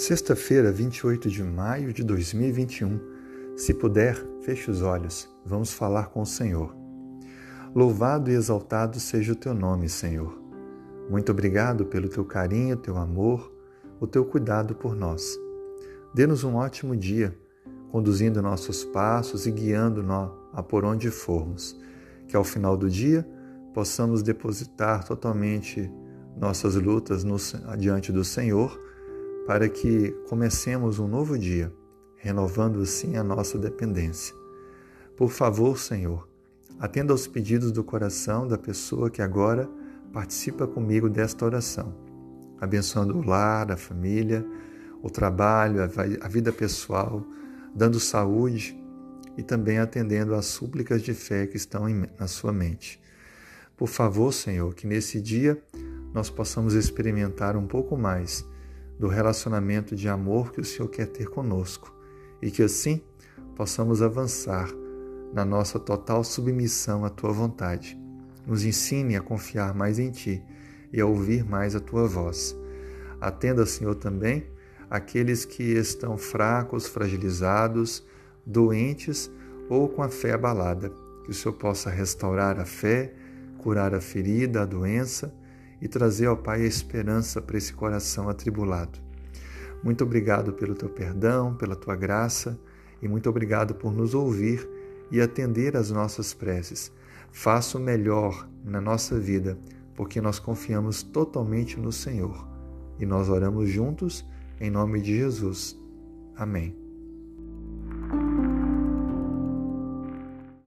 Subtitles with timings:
[0.00, 2.98] Sexta-feira, 28 de maio de 2021.
[3.54, 5.28] Se puder, feche os olhos.
[5.44, 6.74] Vamos falar com o Senhor.
[7.74, 10.42] Louvado e exaltado seja o teu nome, Senhor.
[11.10, 13.52] Muito obrigado pelo teu carinho, teu amor,
[14.00, 15.38] o teu cuidado por nós.
[16.14, 17.36] Dê-nos um ótimo dia,
[17.92, 21.78] conduzindo nossos passos e guiando-nos a por onde formos.
[22.26, 23.28] Que ao final do dia
[23.74, 25.92] possamos depositar totalmente
[26.38, 27.36] nossas lutas no,
[27.76, 28.88] diante do Senhor
[29.50, 31.72] para que comecemos um novo dia,
[32.14, 34.32] renovando assim a nossa dependência.
[35.16, 36.28] Por favor, Senhor,
[36.78, 39.68] atenda aos pedidos do coração da pessoa que agora
[40.12, 41.92] participa comigo desta oração,
[42.60, 44.46] abençoando o lar, a família,
[45.02, 47.26] o trabalho, a vida pessoal,
[47.74, 48.80] dando saúde
[49.36, 53.02] e também atendendo às súplicas de fé que estão na sua mente.
[53.76, 55.60] Por favor, Senhor, que nesse dia
[56.14, 58.48] nós possamos experimentar um pouco mais
[59.00, 61.90] do relacionamento de amor que o Senhor quer ter conosco
[62.42, 63.00] e que assim
[63.56, 64.68] possamos avançar
[65.32, 67.98] na nossa total submissão à tua vontade.
[68.46, 70.44] Nos ensine a confiar mais em ti
[70.92, 72.54] e a ouvir mais a tua voz.
[73.18, 74.46] Atenda, Senhor, também
[74.90, 78.06] aqueles que estão fracos, fragilizados,
[78.44, 79.30] doentes
[79.70, 80.92] ou com a fé abalada.
[81.24, 83.14] Que o Senhor possa restaurar a fé,
[83.56, 85.34] curar a ferida, a doença
[85.80, 88.98] e trazer ao Pai a esperança para esse coração atribulado.
[89.82, 92.58] Muito obrigado pelo teu perdão, pela tua graça
[93.00, 94.68] e muito obrigado por nos ouvir
[95.10, 96.92] e atender às nossas preces.
[97.32, 99.58] Faça o melhor na nossa vida,
[99.94, 102.46] porque nós confiamos totalmente no Senhor.
[102.98, 104.24] E nós oramos juntos
[104.60, 105.78] em nome de Jesus.
[106.36, 106.89] Amém.